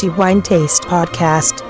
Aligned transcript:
the 0.00 0.08
Wine 0.10 0.40
Taste 0.40 0.82
Podcast. 0.84 1.69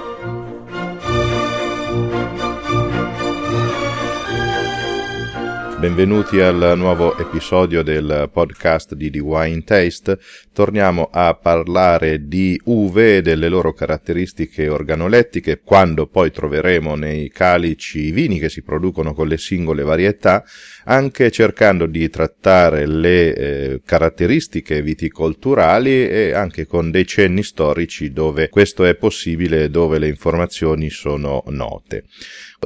Benvenuti 5.81 6.39
al 6.41 6.75
nuovo 6.77 7.17
episodio 7.17 7.83
del 7.83 8.29
podcast 8.31 8.93
di 8.95 9.09
The 9.09 9.21
Wine 9.21 9.65
Taste. 9.65 10.19
Torniamo 10.53 11.09
a 11.11 11.33
parlare 11.33 12.27
di 12.27 12.61
uve 12.65 13.17
e 13.17 13.23
delle 13.23 13.49
loro 13.49 13.73
caratteristiche 13.73 14.69
organolettiche 14.69 15.63
quando 15.65 16.07
poi 16.07 16.31
troveremo 16.31 16.97
nei 16.97 17.31
calici 17.31 18.01
i 18.01 18.11
vini 18.11 18.39
che 18.39 18.51
si 18.51 18.63
producono 18.63 19.15
con 19.15 19.27
le 19.27 19.39
singole 19.39 19.83
varietà, 19.83 20.45
anche 20.85 21.31
cercando 21.31 21.87
di 21.87 22.11
trattare 22.11 22.87
le 22.87 23.35
eh, 23.35 23.81
caratteristiche 23.83 24.83
viticolturali 24.83 26.07
e 26.11 26.33
anche 26.35 26.67
con 26.67 26.91
dei 26.91 27.07
cenni 27.07 27.43
storici 27.43 28.13
dove 28.13 28.51
questo 28.51 28.85
è 28.85 28.97
possibile 28.97 29.65
e 29.65 29.71
dove 29.71 29.99
le 29.99 30.09
informazioni 30.09 30.91
sono 30.91 31.43
note. 31.47 32.05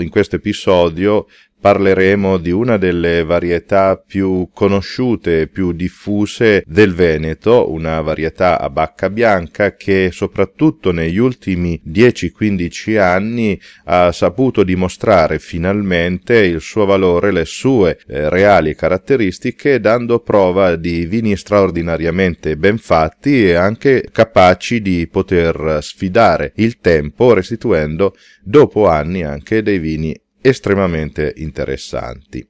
In 0.00 0.08
questo 0.08 0.34
episodio 0.34 1.26
parleremo 1.64 2.36
di 2.36 2.50
una 2.50 2.76
delle 2.76 3.24
varietà 3.24 3.96
più 3.96 4.50
conosciute 4.52 5.40
e 5.40 5.46
più 5.46 5.72
diffuse 5.72 6.62
del 6.66 6.92
Veneto, 6.92 7.72
una 7.72 8.02
varietà 8.02 8.60
a 8.60 8.68
bacca 8.68 9.08
bianca 9.08 9.74
che 9.74 10.10
soprattutto 10.12 10.92
negli 10.92 11.16
ultimi 11.16 11.80
10-15 11.88 12.98
anni 12.98 13.58
ha 13.84 14.12
saputo 14.12 14.62
dimostrare 14.62 15.38
finalmente 15.38 16.36
il 16.36 16.60
suo 16.60 16.84
valore, 16.84 17.32
le 17.32 17.46
sue 17.46 17.98
eh, 18.08 18.28
reali 18.28 18.74
caratteristiche, 18.74 19.80
dando 19.80 20.20
prova 20.20 20.76
di 20.76 21.06
vini 21.06 21.34
straordinariamente 21.34 22.58
ben 22.58 22.76
fatti 22.76 23.42
e 23.42 23.54
anche 23.54 24.06
capaci 24.12 24.82
di 24.82 25.08
poter 25.10 25.78
sfidare 25.80 26.52
il 26.56 26.78
tempo 26.80 27.32
restituendo 27.32 28.14
dopo 28.42 28.86
anni 28.86 29.22
anche 29.22 29.62
dei 29.62 29.78
vini 29.78 30.14
estremamente 30.46 31.32
interessanti. 31.36 32.46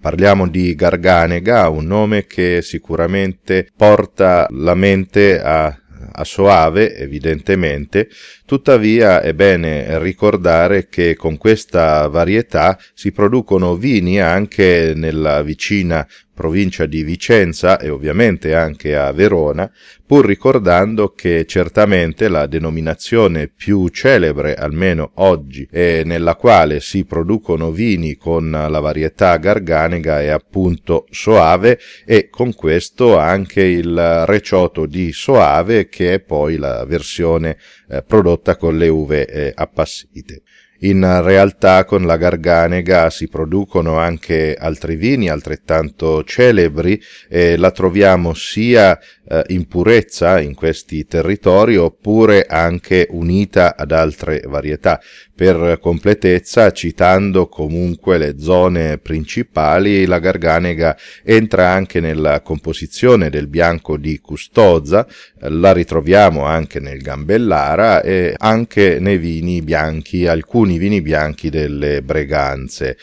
Parliamo 0.00 0.48
di 0.48 0.76
Garganega, 0.76 1.68
un 1.68 1.86
nome 1.86 2.24
che 2.26 2.62
sicuramente 2.62 3.68
porta 3.76 4.46
la 4.50 4.74
mente 4.74 5.40
a 5.40 5.76
a 6.12 6.24
Soave, 6.24 6.96
evidentemente, 6.96 8.08
tuttavia 8.44 9.20
è 9.20 9.32
bene 9.34 9.98
ricordare 9.98 10.88
che 10.88 11.14
con 11.16 11.36
questa 11.36 12.06
varietà 12.08 12.78
si 12.94 13.12
producono 13.12 13.76
vini 13.76 14.20
anche 14.20 14.92
nella 14.94 15.42
vicina 15.42 16.06
provincia 16.34 16.86
di 16.86 17.02
Vicenza 17.02 17.78
e 17.78 17.88
ovviamente 17.88 18.54
anche 18.54 18.96
a 18.96 19.12
Verona, 19.12 19.70
pur 20.06 20.26
ricordando 20.26 21.12
che 21.12 21.44
certamente 21.46 22.28
la 22.28 22.46
denominazione 22.46 23.48
più 23.48 23.88
celebre, 23.88 24.54
almeno 24.54 25.12
oggi, 25.14 25.68
e 25.70 26.02
nella 26.04 26.36
quale 26.36 26.80
si 26.80 27.04
producono 27.04 27.70
vini 27.70 28.16
con 28.16 28.50
la 28.50 28.80
varietà 28.80 29.36
garganega 29.36 30.20
è 30.20 30.28
appunto 30.28 31.06
Soave 31.10 31.78
e 32.04 32.28
con 32.28 32.54
questo 32.54 33.18
anche 33.18 33.62
il 33.62 34.24
recioto 34.26 34.86
di 34.86 35.12
Soave 35.12 35.88
che 35.88 36.14
è 36.14 36.20
poi 36.20 36.56
la 36.56 36.84
versione 36.84 37.58
eh, 37.88 38.02
prodotta 38.02 38.56
con 38.56 38.76
le 38.76 38.88
uve 38.88 39.26
eh, 39.26 39.52
appassite. 39.54 40.42
In 40.84 41.22
realtà 41.22 41.84
con 41.84 42.06
la 42.06 42.16
Garganega 42.16 43.08
si 43.08 43.28
producono 43.28 43.98
anche 43.98 44.56
altri 44.58 44.96
vini 44.96 45.28
altrettanto 45.28 46.24
celebri 46.24 47.00
e 47.28 47.56
la 47.56 47.70
troviamo 47.70 48.34
sia 48.34 48.98
eh, 49.28 49.44
in 49.48 49.68
purezza 49.68 50.40
in 50.40 50.54
questi 50.54 51.06
territori 51.06 51.76
oppure 51.76 52.44
anche 52.48 53.06
unita 53.10 53.76
ad 53.76 53.92
altre 53.92 54.42
varietà. 54.46 55.00
Per 55.34 55.78
completezza, 55.80 56.70
citando 56.72 57.48
comunque 57.48 58.18
le 58.18 58.38
zone 58.38 58.98
principali, 58.98 60.04
la 60.04 60.18
Garganega 60.18 60.96
entra 61.24 61.70
anche 61.70 62.00
nella 62.00 62.42
composizione 62.42 63.30
del 63.30 63.48
bianco 63.48 63.96
di 63.96 64.18
Custoza, 64.20 65.06
la 65.38 65.72
ritroviamo 65.72 66.44
anche 66.44 66.80
nel 66.80 67.00
Gambellara 67.00 68.02
e 68.02 68.34
anche 68.36 68.98
nei 69.00 69.18
vini 69.18 69.62
bianchi, 69.62 70.26
alcuni 70.26 70.71
vini 70.78 71.02
bianchi 71.02 71.50
delle 71.50 72.02
Breganze. 72.02 72.96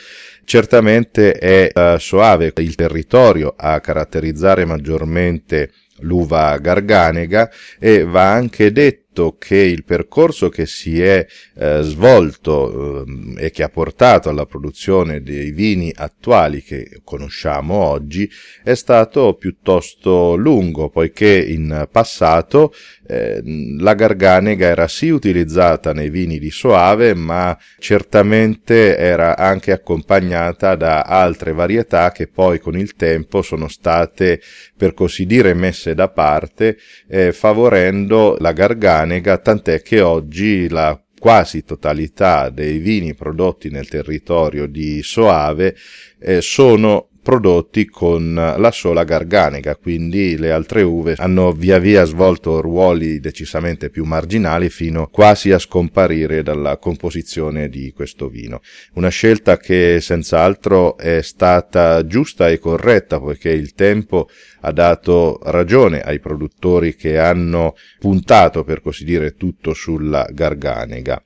Certamente 0.44 1.34
è 1.34 1.70
uh, 1.74 1.98
soave 2.00 2.52
il 2.58 2.76
territorio 2.76 3.54
a 3.56 3.80
caratterizzare 3.80 4.66
maggiormente 4.66 5.72
l'uva 6.02 6.58
garganega 6.58 7.50
e 7.80 8.04
va 8.04 8.32
anche 8.32 8.72
detto 8.72 9.36
che 9.38 9.58
il 9.58 9.84
percorso 9.84 10.50
che 10.50 10.66
si 10.66 11.02
è 11.02 11.26
eh, 11.56 11.82
svolto 11.82 13.06
eh, 13.06 13.46
e 13.46 13.52
che 13.52 13.64
ha 13.64 13.70
portato 13.70 14.30
alla 14.30 14.46
produzione 14.46 15.22
dei 15.22 15.52
vini 15.52 15.92
attuali 15.94 16.62
che 16.62 17.02
conosciamo 17.04 17.74
oggi 17.74 18.30
è 18.64 18.76
stato 18.76 19.34
piuttosto 19.34 20.36
lungo, 20.36 20.90
poiché 20.90 21.38
in 21.38 21.88
passato 21.92 22.74
eh, 23.10 23.42
la 23.80 23.96
garganega 23.96 24.68
era 24.68 24.88
sì 24.88 25.10
utilizzata 25.10 25.94
nei 25.94 26.12
vini 26.12 26.38
di 26.38 26.52
Soave, 26.52 27.16
ma 27.16 27.58
certamente 27.80 28.96
era 28.98 29.36
anche 29.36 29.72
accompagnata 29.72 30.76
da 30.76 31.02
altre 31.02 31.52
varietà 31.54 32.12
che 32.12 32.28
poi 32.28 32.60
con 32.60 32.78
il 32.78 32.94
tempo 32.94 33.42
sono 33.42 33.68
state, 33.68 34.40
per 34.78 34.94
così 34.94 35.26
dire, 35.26 35.56
messe 35.56 35.96
da 35.96 36.10
parte, 36.10 36.78
eh, 37.08 37.32
favorendo 37.32 38.38
la 38.40 38.52
garganega 38.52 39.40
tant'è 39.40 39.82
che 39.82 40.02
oggi 40.02 40.70
la 40.70 41.02
quasi 41.20 41.64
totalità 41.64 42.50
dei 42.50 42.78
vini 42.78 43.14
prodotti 43.16 43.70
nel 43.70 43.90
territorio 43.90 44.68
di 44.68 45.02
Soave 45.04 45.76
eh, 46.20 46.42
sono 46.42 47.09
prodotti 47.22 47.86
con 47.86 48.34
la 48.34 48.72
sola 48.72 49.04
garganega, 49.04 49.76
quindi 49.76 50.38
le 50.38 50.52
altre 50.52 50.82
uve 50.82 51.16
hanno 51.18 51.52
via 51.52 51.78
via 51.78 52.04
svolto 52.04 52.62
ruoli 52.62 53.20
decisamente 53.20 53.90
più 53.90 54.06
marginali 54.06 54.70
fino 54.70 55.08
quasi 55.08 55.52
a 55.52 55.60
scomparire 55.60 56.44
dalla 56.44 56.78
composizione 56.78 57.70
di 57.70 57.92
questo 57.96 58.30
vino. 58.30 58.62
Una 58.94 59.10
scelta 59.10 59.58
che 59.58 60.00
senz'altro 60.02 60.98
è 60.98 61.22
stata 61.22 62.06
giusta 62.06 62.50
e 62.50 62.60
corretta 62.60 63.20
poiché 63.20 63.50
il 63.50 63.74
tempo 63.74 64.28
ha 64.62 64.72
dato 64.72 65.40
ragione 65.44 66.02
ai 66.02 66.20
produttori 66.20 66.96
che 66.96 67.18
hanno 67.20 67.76
puntato 68.00 68.64
per 68.64 68.82
così 68.82 69.04
dire 69.04 69.36
tutto 69.36 69.74
sulla 69.74 70.28
garganega. 70.32 71.24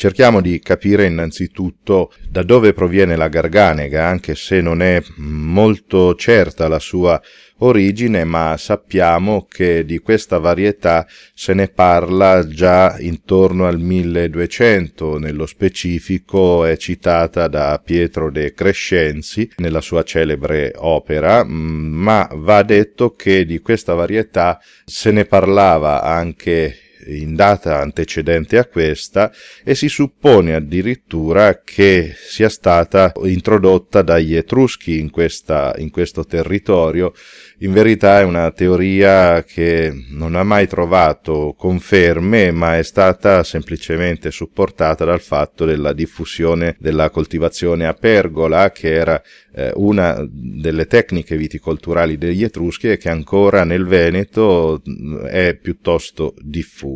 Cerchiamo 0.00 0.40
di 0.40 0.60
capire 0.60 1.06
innanzitutto 1.06 2.12
da 2.28 2.44
dove 2.44 2.72
proviene 2.72 3.16
la 3.16 3.26
garganega, 3.26 4.06
anche 4.06 4.36
se 4.36 4.60
non 4.60 4.80
è 4.80 5.02
molto 5.16 6.14
certa 6.14 6.68
la 6.68 6.78
sua 6.78 7.20
origine, 7.56 8.22
ma 8.22 8.54
sappiamo 8.56 9.48
che 9.50 9.84
di 9.84 9.98
questa 9.98 10.38
varietà 10.38 11.04
se 11.34 11.52
ne 11.52 11.66
parla 11.66 12.46
già 12.46 12.96
intorno 13.00 13.66
al 13.66 13.80
1200, 13.80 15.18
nello 15.18 15.46
specifico 15.46 16.64
è 16.64 16.76
citata 16.76 17.48
da 17.48 17.82
Pietro 17.84 18.30
de 18.30 18.54
Crescenzi 18.54 19.50
nella 19.56 19.80
sua 19.80 20.04
celebre 20.04 20.74
opera, 20.76 21.42
ma 21.42 22.28
va 22.34 22.62
detto 22.62 23.16
che 23.16 23.44
di 23.44 23.58
questa 23.58 23.94
varietà 23.94 24.60
se 24.84 25.10
ne 25.10 25.24
parlava 25.24 26.04
anche 26.04 26.82
in 27.06 27.34
data 27.34 27.80
antecedente 27.80 28.58
a 28.58 28.66
questa 28.66 29.32
e 29.64 29.74
si 29.74 29.88
suppone 29.88 30.54
addirittura 30.54 31.62
che 31.62 32.14
sia 32.16 32.48
stata 32.48 33.12
introdotta 33.24 34.02
dagli 34.02 34.34
Etruschi 34.34 34.98
in, 34.98 35.10
questa, 35.10 35.74
in 35.78 35.90
questo 35.90 36.24
territorio. 36.24 37.12
In 37.58 37.72
verità 37.72 38.20
è 38.20 38.24
una 38.24 38.50
teoria 38.52 39.42
che 39.42 39.92
non 40.10 40.36
ha 40.36 40.44
mai 40.44 40.68
trovato 40.68 41.54
conferme, 41.56 42.52
ma 42.52 42.78
è 42.78 42.82
stata 42.82 43.42
semplicemente 43.42 44.30
supportata 44.30 45.04
dal 45.04 45.20
fatto 45.20 45.64
della 45.64 45.92
diffusione 45.92 46.76
della 46.78 47.10
coltivazione 47.10 47.86
a 47.86 47.94
pergola, 47.94 48.70
che 48.70 48.92
era 48.92 49.20
eh, 49.54 49.72
una 49.74 50.24
delle 50.30 50.86
tecniche 50.86 51.36
viticolturali 51.36 52.16
degli 52.16 52.44
Etruschi 52.44 52.90
e 52.90 52.96
che 52.96 53.08
ancora 53.08 53.64
nel 53.64 53.86
Veneto 53.86 54.82
è 55.26 55.58
piuttosto 55.60 56.34
diffusa. 56.40 56.87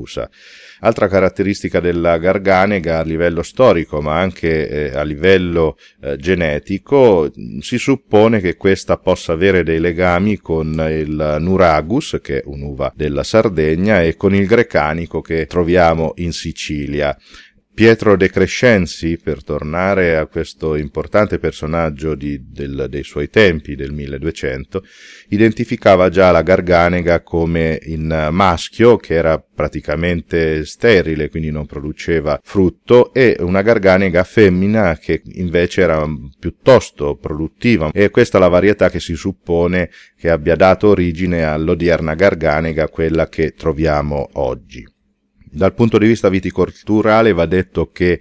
Altra 0.81 1.09
caratteristica 1.09 1.81
della 1.81 2.19
garganega 2.19 2.99
a 2.99 3.03
livello 3.03 3.43
storico, 3.43 4.01
ma 4.01 4.19
anche 4.19 4.69
eh, 4.69 4.97
a 4.97 5.03
livello 5.03 5.77
eh, 6.01 6.17
genetico, 6.17 7.31
si 7.61 7.79
suppone 7.79 8.41
che 8.41 8.57
questa 8.57 8.97
possa 8.97 9.33
avere 9.33 9.63
dei 9.63 9.79
legami 9.79 10.39
con 10.39 10.73
il 10.91 11.37
Nuragus, 11.41 12.19
che 12.23 12.39
è 12.39 12.43
un'uva 12.47 12.93
della 12.95 13.23
Sardegna, 13.23 14.03
e 14.03 14.17
con 14.17 14.35
il 14.35 14.47
Grecanico 14.47 15.21
che 15.21 15.47
troviamo 15.47 16.13
in 16.17 16.33
Sicilia 16.33 17.17
Pietro 17.75 18.19
De 18.19 18.29
Crescenzi, 18.29 19.17
per 19.17 19.43
tornare 19.43 20.19
a 20.19 20.27
questo 20.27 20.77
importante 20.77 21.39
personaggio 21.39 22.15
di, 22.15 22.51
del, 22.51 22.87
dei 22.91 23.03
suoi 23.03 23.31
tempi, 23.31 23.75
del 23.75 23.93
1200, 23.93 24.85
identificava 25.29 26.11
già 26.11 26.31
la 26.33 26.43
garganega 26.43 27.23
come 27.23 27.81
in 27.85 28.29
maschio, 28.31 28.99
che 28.99 29.15
era 29.15 29.39
praticamente 29.39 30.67
sterile, 30.67 31.31
quindi 31.31 31.51
non 31.51 31.65
produceva 31.65 32.39
frutto, 32.43 33.11
e 33.15 33.37
una 33.41 33.63
garganega 33.63 34.23
femmina 34.23 34.99
che 34.99 35.23
invece 35.25 35.81
era 35.81 36.07
piuttosto 36.39 37.17
produttiva. 37.17 37.91
E 37.91 38.11
questa 38.11 38.37
è 38.37 38.41
la 38.41 38.49
varietà 38.49 38.91
che 38.91 39.01
si 39.01 39.17
suppone 39.17 39.89
che 40.19 40.29
abbia 40.29 40.57
dato 40.57 40.89
origine 40.89 41.45
all'odierna 41.45 42.15
garganega, 42.15 42.89
quella 42.89 43.31
che 43.31 43.55
troviamo 43.55 44.29
oggi. 44.35 44.92
Dal 45.55 45.75
punto 45.75 45.99
di 45.99 46.07
vista 46.07 46.31
viticolturale 46.31 47.35
va 47.35 47.45
detto 47.45 47.91
che 47.93 48.21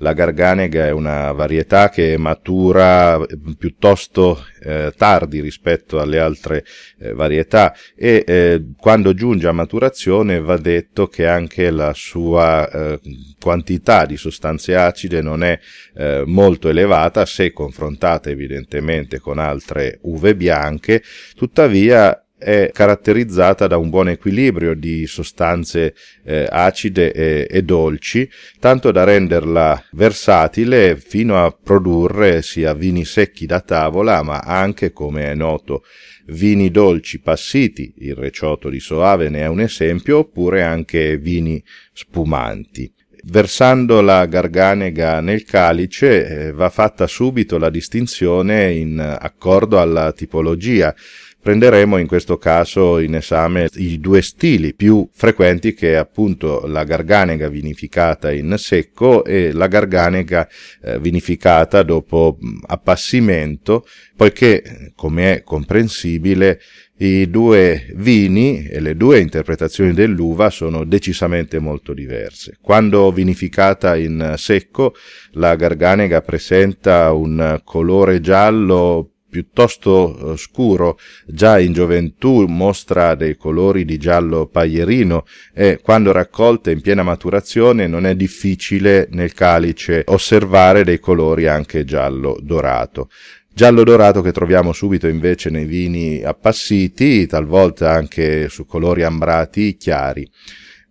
la 0.00 0.12
garganega 0.12 0.86
è 0.86 0.90
una 0.92 1.32
varietà 1.32 1.88
che 1.88 2.16
matura 2.16 3.20
piuttosto 3.58 4.44
eh, 4.60 4.92
tardi 4.96 5.40
rispetto 5.40 5.98
alle 5.98 6.20
altre 6.20 6.64
eh, 7.00 7.12
varietà. 7.14 7.74
E 7.96 8.22
eh, 8.24 8.64
quando 8.76 9.12
giunge 9.12 9.48
a 9.48 9.52
maturazione 9.52 10.38
va 10.40 10.56
detto 10.56 11.08
che 11.08 11.26
anche 11.26 11.70
la 11.70 11.92
sua 11.94 12.70
eh, 12.70 13.00
quantità 13.40 14.06
di 14.06 14.16
sostanze 14.16 14.76
acide 14.76 15.20
non 15.20 15.42
è 15.42 15.58
eh, 15.96 16.22
molto 16.26 16.68
elevata 16.68 17.26
se 17.26 17.52
confrontata 17.52 18.30
evidentemente 18.30 19.18
con 19.18 19.38
altre 19.38 19.98
uve 20.02 20.36
bianche, 20.36 21.02
tuttavia 21.34 22.22
è 22.38 22.70
caratterizzata 22.72 23.66
da 23.66 23.76
un 23.76 23.90
buon 23.90 24.08
equilibrio 24.08 24.74
di 24.74 25.06
sostanze 25.06 25.94
eh, 26.24 26.46
acide 26.48 27.12
e, 27.12 27.46
e, 27.50 27.62
dolci, 27.62 28.30
tanto 28.60 28.92
da 28.92 29.02
renderla 29.04 29.84
versatile 29.92 30.96
fino 30.96 31.44
a 31.44 31.50
produrre 31.50 32.42
sia 32.42 32.74
vini 32.74 33.04
secchi 33.04 33.44
da 33.44 33.60
tavola, 33.60 34.22
ma 34.22 34.38
anche, 34.38 34.92
come 34.92 35.24
è 35.24 35.34
noto, 35.34 35.82
vini 36.26 36.70
dolci 36.70 37.20
passiti, 37.20 37.92
il 37.98 38.14
recioto 38.14 38.68
di 38.68 38.80
Soave 38.80 39.28
ne 39.28 39.40
è 39.40 39.46
un 39.46 39.60
esempio, 39.60 40.18
oppure 40.18 40.62
anche 40.62 41.16
vini 41.16 41.62
spumanti. 41.92 42.92
Versando 43.24 44.00
la 44.00 44.24
garganega 44.26 45.20
nel 45.20 45.42
calice 45.42 46.46
eh, 46.46 46.52
va 46.52 46.70
fatta 46.70 47.06
subito 47.08 47.58
la 47.58 47.68
distinzione 47.68 48.72
in 48.72 49.00
accordo 49.00 49.80
alla 49.80 50.12
tipologia, 50.12 50.94
prenderemo 51.40 51.96
in 51.98 52.06
questo 52.06 52.36
caso 52.36 52.98
in 52.98 53.14
esame 53.14 53.68
i 53.74 54.00
due 54.00 54.22
stili 54.22 54.74
più 54.74 55.08
frequenti 55.12 55.72
che 55.72 55.92
è 55.92 55.94
appunto 55.94 56.66
la 56.66 56.84
garganega 56.84 57.48
vinificata 57.48 58.32
in 58.32 58.54
secco 58.58 59.24
e 59.24 59.52
la 59.52 59.66
garganega 59.66 60.48
eh, 60.82 60.98
vinificata 60.98 61.82
dopo 61.82 62.38
appassimento, 62.66 63.86
poiché, 64.16 64.92
come 64.94 65.36
è 65.36 65.42
comprensibile, 65.42 66.60
i 66.98 67.30
due 67.30 67.86
vini 67.94 68.66
e 68.66 68.80
le 68.80 68.96
due 68.96 69.20
interpretazioni 69.20 69.92
dell'uva 69.92 70.50
sono 70.50 70.84
decisamente 70.84 71.60
molto 71.60 71.94
diverse. 71.94 72.58
Quando 72.60 73.12
vinificata 73.12 73.96
in 73.96 74.34
secco, 74.36 74.94
la 75.32 75.54
garganega 75.54 76.20
presenta 76.22 77.12
un 77.12 77.60
colore 77.62 78.20
giallo 78.20 79.12
piuttosto 79.28 80.32
eh, 80.32 80.36
scuro, 80.36 80.98
già 81.26 81.58
in 81.58 81.72
gioventù 81.72 82.46
mostra 82.46 83.14
dei 83.14 83.36
colori 83.36 83.84
di 83.84 83.98
giallo 83.98 84.46
paglierino 84.46 85.24
e 85.54 85.80
quando 85.82 86.12
raccolta 86.12 86.70
in 86.70 86.80
piena 86.80 87.02
maturazione 87.02 87.86
non 87.86 88.06
è 88.06 88.14
difficile 88.14 89.08
nel 89.10 89.34
calice 89.34 90.02
osservare 90.06 90.84
dei 90.84 90.98
colori 90.98 91.46
anche 91.46 91.84
giallo 91.84 92.38
dorato. 92.40 93.10
Giallo 93.52 93.82
dorato 93.82 94.22
che 94.22 94.30
troviamo 94.30 94.72
subito 94.72 95.08
invece 95.08 95.50
nei 95.50 95.64
vini 95.64 96.22
appassiti, 96.22 97.26
talvolta 97.26 97.90
anche 97.90 98.48
su 98.48 98.66
colori 98.66 99.02
ambrati 99.02 99.76
chiari. 99.76 100.30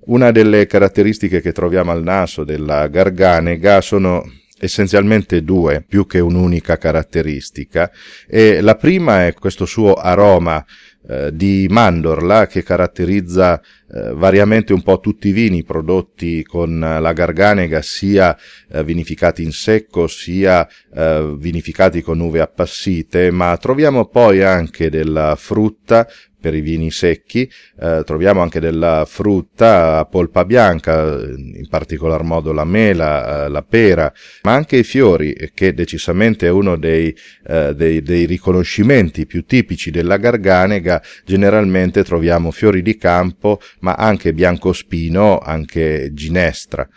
Una 0.07 0.31
delle 0.31 0.67
caratteristiche 0.67 1.39
che 1.39 1.53
troviamo 1.53 1.91
al 1.91 2.03
naso 2.03 2.43
della 2.43 2.87
garganega 2.87 3.79
sono 3.79 4.23
essenzialmente 4.59 5.43
due 5.43 5.83
più 5.87 6.05
che 6.05 6.19
un'unica 6.19 6.77
caratteristica. 6.77 7.91
E 8.27 8.61
la 8.61 8.75
prima 8.75 9.25
è 9.25 9.33
questo 9.33 9.65
suo 9.65 9.93
aroma 9.93 10.63
eh, 11.07 11.33
di 11.33 11.67
mandorla 11.69 12.47
che 12.47 12.63
caratterizza 12.63 13.61
eh, 13.89 14.13
variamente 14.13 14.73
un 14.73 14.81
po' 14.81 14.99
tutti 14.99 15.29
i 15.29 15.31
vini 15.31 15.63
prodotti 15.63 16.43
con 16.43 16.79
la 16.79 17.13
garganega 17.13 17.81
sia 17.81 18.37
eh, 18.69 18.83
vinificati 18.83 19.43
in 19.43 19.51
secco 19.51 20.07
sia 20.07 20.67
eh, 20.93 21.35
vinificati 21.37 22.01
con 22.01 22.19
uve 22.19 22.41
appassite. 22.41 23.31
Ma 23.31 23.55
troviamo 23.57 24.05
poi 24.07 24.43
anche 24.43 24.89
della 24.89 25.35
frutta 25.37 26.07
per 26.39 26.53
i 26.55 26.61
vini 26.61 26.91
secchi, 26.91 27.49
eh, 27.79 28.03
troviamo 28.05 28.41
anche 28.41 28.59
della 28.59 29.05
frutta 29.05 29.97
a 29.97 30.05
polpa 30.05 30.45
bianca, 30.45 31.19
in 31.19 31.67
particolar 31.69 32.23
modo 32.23 32.53
la 32.53 32.63
mela, 32.63 33.45
eh, 33.45 33.49
la 33.49 33.63
pera, 33.63 34.13
ma 34.43 34.53
anche 34.53 34.77
i 34.77 34.83
fiori, 34.83 35.35
che 35.53 35.73
decisamente 35.73 36.47
è 36.47 36.49
uno 36.49 36.77
dei, 36.77 37.13
eh, 37.47 37.73
dei, 37.75 38.01
dei 38.01 38.25
riconoscimenti 38.25 39.25
più 39.25 39.45
tipici 39.45 39.91
della 39.91 40.17
garganega, 40.17 40.96
generalmente 41.25 42.03
troviamo 42.03 42.51
fiori 42.51 42.81
di 42.81 42.97
campo, 42.97 43.59
ma 43.79 43.93
anche 43.93 44.33
biancospino, 44.33 45.39
anche 45.39 46.11
ginestra. 46.13 46.87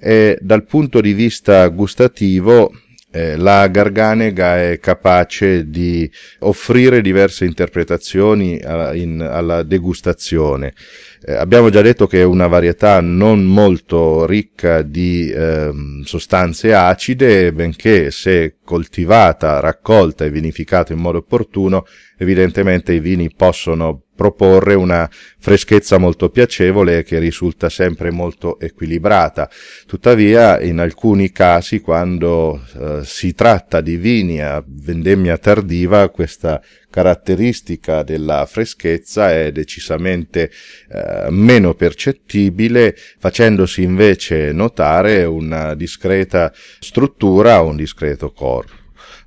E 0.00 0.38
dal 0.40 0.64
punto 0.64 1.00
di 1.00 1.12
vista 1.12 1.66
gustativo, 1.68 2.72
eh, 3.12 3.36
la 3.36 3.66
Garganega 3.66 4.70
è 4.70 4.78
capace 4.78 5.68
di 5.68 6.08
offrire 6.40 7.00
diverse 7.00 7.44
interpretazioni 7.44 8.58
a, 8.60 8.94
in, 8.94 9.20
alla 9.20 9.62
degustazione. 9.62 10.72
Eh, 11.22 11.32
abbiamo 11.32 11.70
già 11.70 11.82
detto 11.82 12.06
che 12.06 12.20
è 12.20 12.24
una 12.24 12.46
varietà 12.46 13.00
non 13.00 13.44
molto 13.44 14.26
ricca 14.26 14.82
di 14.82 15.28
eh, 15.28 15.70
sostanze 16.04 16.72
acide, 16.72 17.52
benché 17.52 18.10
se 18.12 18.58
coltivata, 18.64 19.58
raccolta 19.58 20.24
e 20.24 20.30
vinificata 20.30 20.92
in 20.92 21.00
modo 21.00 21.18
opportuno, 21.18 21.84
evidentemente 22.20 22.92
i 22.92 23.00
vini 23.00 23.32
possono 23.34 24.02
proporre 24.14 24.74
una 24.74 25.08
freschezza 25.38 25.96
molto 25.96 26.28
piacevole 26.28 27.02
che 27.02 27.18
risulta 27.18 27.70
sempre 27.70 28.10
molto 28.10 28.60
equilibrata. 28.60 29.48
Tuttavia, 29.86 30.60
in 30.60 30.80
alcuni 30.80 31.32
casi, 31.32 31.80
quando 31.80 32.62
eh, 32.78 33.00
si 33.02 33.32
tratta 33.32 33.80
di 33.80 33.96
vini 33.96 34.42
a 34.42 34.62
vendemmia 34.66 35.38
tardiva, 35.38 36.10
questa 36.10 36.60
caratteristica 36.90 38.02
della 38.02 38.44
freschezza 38.44 39.32
è 39.32 39.52
decisamente 39.52 40.50
eh, 40.90 41.30
meno 41.30 41.72
percettibile, 41.72 42.94
facendosi 43.18 43.82
invece 43.82 44.52
notare 44.52 45.24
una 45.24 45.74
discreta 45.74 46.52
struttura, 46.78 47.62
un 47.62 47.76
discreto 47.76 48.32
corpo. 48.32 48.76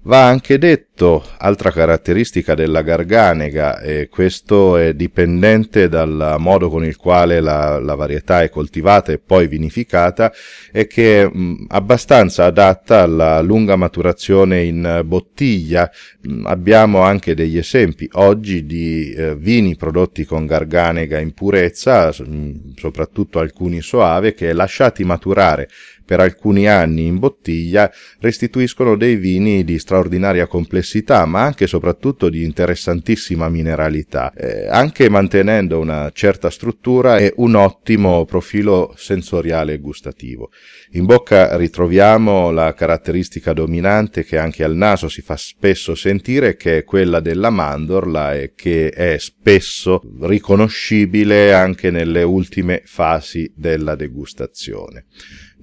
Va 0.05 0.27
anche 0.27 0.57
detto, 0.57 0.92
altra 1.37 1.71
caratteristica 1.71 2.53
della 2.53 2.81
garganega, 2.81 3.79
e 3.79 4.07
questo 4.09 4.77
è 4.77 4.93
dipendente 4.93 5.89
dal 5.89 6.35
modo 6.37 6.69
con 6.69 6.85
il 6.85 6.95
quale 6.97 7.41
la, 7.41 7.79
la 7.79 7.95
varietà 7.95 8.41
è 8.43 8.49
coltivata 8.49 9.11
e 9.11 9.17
poi 9.17 9.47
vinificata, 9.47 10.31
è 10.71 10.85
che 10.87 11.23
è 11.23 11.31
abbastanza 11.69 12.45
adatta 12.45 13.01
alla 13.01 13.41
lunga 13.41 13.75
maturazione 13.75 14.63
in 14.63 15.01
bottiglia. 15.03 15.89
Abbiamo 16.43 17.01
anche 17.01 17.33
degli 17.33 17.57
esempi 17.57 18.07
oggi 18.13 18.65
di 18.65 19.11
eh, 19.11 19.35
vini 19.35 19.75
prodotti 19.75 20.25
con 20.25 20.45
garganega 20.45 21.19
in 21.19 21.33
purezza, 21.33 22.11
soprattutto 22.75 23.39
alcuni 23.39 23.81
soave, 23.81 24.33
che 24.33 24.53
lasciati 24.53 25.03
maturare 25.03 25.67
per 26.05 26.19
alcuni 26.19 26.67
anni 26.67 27.05
in 27.05 27.17
bottiglia 27.17 27.89
restituiscono 28.19 28.97
dei 28.97 29.15
vini 29.15 29.63
di 29.63 29.79
straordinaria 29.79 30.47
complessità, 30.47 30.82
ma 31.25 31.41
anche 31.41 31.63
e 31.63 31.67
soprattutto 31.67 32.29
di 32.29 32.43
interessantissima 32.43 33.49
mineralità, 33.49 34.31
eh, 34.33 34.67
anche 34.67 35.09
mantenendo 35.09 35.79
una 35.79 36.11
certa 36.13 36.49
struttura 36.49 37.17
e 37.17 37.33
un 37.37 37.55
ottimo 37.55 38.25
profilo 38.25 38.93
sensoriale 38.97 39.73
e 39.73 39.79
gustativo. 39.79 40.51
In 40.91 41.05
bocca 41.05 41.55
ritroviamo 41.57 42.51
la 42.51 42.73
caratteristica 42.73 43.53
dominante 43.53 44.23
che 44.23 44.37
anche 44.37 44.63
al 44.63 44.75
naso 44.75 45.07
si 45.09 45.21
fa 45.21 45.35
spesso 45.37 45.95
sentire, 45.95 46.55
che 46.55 46.79
è 46.79 46.83
quella 46.83 47.19
della 47.19 47.49
mandorla 47.49 48.35
e 48.35 48.53
che 48.55 48.89
è 48.89 49.17
spesso 49.17 50.01
riconoscibile 50.21 51.53
anche 51.53 51.89
nelle 51.89 52.23
ultime 52.23 52.81
fasi 52.85 53.51
della 53.55 53.95
degustazione. 53.95 55.05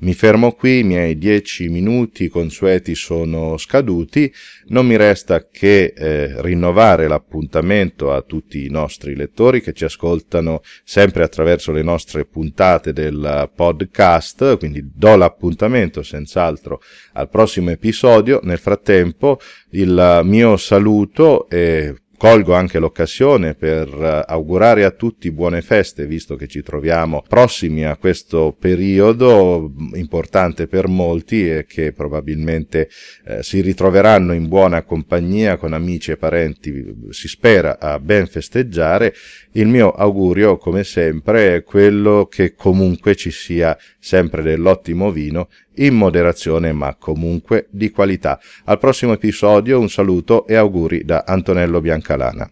Mi 0.02 0.14
fermo 0.14 0.52
qui, 0.52 0.78
i 0.78 0.82
miei 0.82 1.18
dieci 1.18 1.68
minuti 1.68 2.28
consueti 2.28 2.94
sono 2.94 3.58
scaduti, 3.58 4.32
non 4.68 4.86
mi 4.86 4.96
resta 4.96 5.46
che 5.46 5.92
eh, 5.94 6.40
rinnovare 6.40 7.06
l'appuntamento 7.06 8.10
a 8.10 8.22
tutti 8.22 8.64
i 8.64 8.70
nostri 8.70 9.14
lettori 9.14 9.60
che 9.60 9.74
ci 9.74 9.84
ascoltano 9.84 10.62
sempre 10.84 11.22
attraverso 11.22 11.70
le 11.70 11.82
nostre 11.82 12.24
puntate 12.24 12.94
del 12.94 13.50
podcast, 13.54 14.56
quindi 14.56 14.90
do 14.90 15.16
l'appuntamento 15.16 16.02
senz'altro 16.02 16.80
al 17.12 17.28
prossimo 17.28 17.68
episodio. 17.68 18.40
Nel 18.42 18.58
frattempo 18.58 19.38
il 19.72 20.22
mio 20.24 20.56
saluto 20.56 21.46
e 21.50 21.94
Colgo 22.20 22.52
anche 22.52 22.78
l'occasione 22.78 23.54
per 23.54 23.88
eh, 23.88 24.24
augurare 24.30 24.84
a 24.84 24.90
tutti 24.90 25.30
buone 25.30 25.62
feste, 25.62 26.04
visto 26.04 26.36
che 26.36 26.48
ci 26.48 26.62
troviamo 26.62 27.24
prossimi 27.26 27.86
a 27.86 27.96
questo 27.96 28.54
periodo 28.60 29.72
importante 29.94 30.66
per 30.66 30.86
molti 30.86 31.48
e 31.48 31.64
che 31.64 31.92
probabilmente 31.94 32.90
eh, 33.24 33.42
si 33.42 33.62
ritroveranno 33.62 34.34
in 34.34 34.48
buona 34.48 34.82
compagnia 34.82 35.56
con 35.56 35.72
amici 35.72 36.10
e 36.10 36.18
parenti, 36.18 36.94
si 37.08 37.26
spera, 37.26 37.78
a 37.80 37.98
ben 37.98 38.26
festeggiare. 38.26 39.14
Il 39.52 39.68
mio 39.68 39.90
augurio, 39.90 40.58
come 40.58 40.84
sempre, 40.84 41.54
è 41.54 41.62
quello 41.62 42.26
che 42.30 42.52
comunque 42.54 43.16
ci 43.16 43.30
sia 43.30 43.74
sempre 43.98 44.42
dell'ottimo 44.42 45.10
vino 45.10 45.48
in 45.80 45.94
moderazione 45.94 46.72
ma 46.72 46.94
comunque 46.96 47.66
di 47.70 47.90
qualità. 47.90 48.38
Al 48.64 48.78
prossimo 48.78 49.12
episodio 49.12 49.78
un 49.78 49.88
saluto 49.88 50.46
e 50.46 50.54
auguri 50.54 51.04
da 51.04 51.24
Antonello 51.26 51.80
Biancalana. 51.80 52.50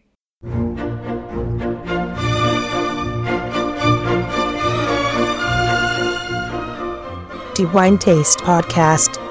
Wine 7.72 7.96
Taste 7.96 8.40
Podcast 8.44 9.27